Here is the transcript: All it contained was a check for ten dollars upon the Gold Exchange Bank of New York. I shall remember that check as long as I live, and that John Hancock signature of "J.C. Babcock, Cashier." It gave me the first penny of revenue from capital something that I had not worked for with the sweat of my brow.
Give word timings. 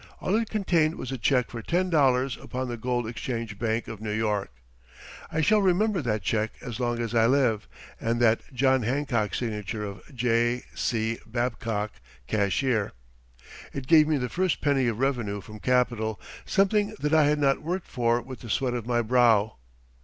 All 0.19 0.35
it 0.35 0.49
contained 0.49 0.95
was 0.95 1.11
a 1.11 1.17
check 1.19 1.51
for 1.51 1.61
ten 1.61 1.91
dollars 1.91 2.35
upon 2.35 2.67
the 2.69 2.75
Gold 2.75 3.05
Exchange 3.07 3.59
Bank 3.59 3.87
of 3.87 4.01
New 4.01 4.09
York. 4.11 4.49
I 5.31 5.41
shall 5.41 5.61
remember 5.61 6.01
that 6.01 6.23
check 6.23 6.53
as 6.59 6.79
long 6.79 6.97
as 6.97 7.13
I 7.13 7.27
live, 7.27 7.67
and 7.99 8.19
that 8.19 8.41
John 8.51 8.81
Hancock 8.81 9.35
signature 9.35 9.85
of 9.85 10.01
"J.C. 10.15 11.19
Babcock, 11.27 11.91
Cashier." 12.25 12.93
It 13.73 13.85
gave 13.85 14.07
me 14.07 14.17
the 14.17 14.27
first 14.27 14.59
penny 14.59 14.87
of 14.87 14.97
revenue 14.97 15.39
from 15.39 15.59
capital 15.59 16.19
something 16.45 16.95
that 16.99 17.13
I 17.13 17.25
had 17.25 17.37
not 17.37 17.61
worked 17.61 17.85
for 17.87 18.19
with 18.23 18.39
the 18.39 18.49
sweat 18.49 18.73
of 18.73 18.87
my 18.87 19.03
brow. 19.03 19.57